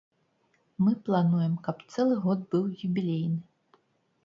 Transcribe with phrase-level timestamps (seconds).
[0.83, 3.39] Мы плануем, каб цэлы год быў юбілейны.